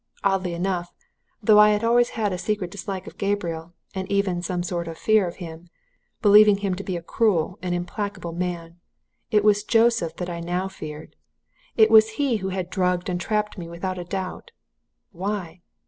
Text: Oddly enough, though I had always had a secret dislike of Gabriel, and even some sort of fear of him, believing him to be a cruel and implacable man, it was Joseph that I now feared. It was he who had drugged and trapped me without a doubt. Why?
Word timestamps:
Oddly 0.23 0.55
enough, 0.55 0.91
though 1.43 1.59
I 1.59 1.69
had 1.69 1.83
always 1.83 2.09
had 2.17 2.33
a 2.33 2.39
secret 2.39 2.71
dislike 2.71 3.05
of 3.05 3.19
Gabriel, 3.19 3.73
and 3.93 4.11
even 4.11 4.41
some 4.41 4.63
sort 4.63 4.87
of 4.87 4.97
fear 4.97 5.27
of 5.27 5.35
him, 5.35 5.69
believing 6.23 6.57
him 6.57 6.73
to 6.73 6.83
be 6.83 6.97
a 6.97 7.03
cruel 7.03 7.59
and 7.61 7.75
implacable 7.75 8.31
man, 8.33 8.79
it 9.29 9.43
was 9.43 9.63
Joseph 9.63 10.15
that 10.15 10.27
I 10.27 10.39
now 10.39 10.67
feared. 10.67 11.15
It 11.77 11.91
was 11.91 12.13
he 12.17 12.37
who 12.37 12.49
had 12.49 12.71
drugged 12.71 13.09
and 13.09 13.21
trapped 13.21 13.59
me 13.59 13.69
without 13.69 13.99
a 13.99 14.03
doubt. 14.03 14.49
Why? 15.11 15.61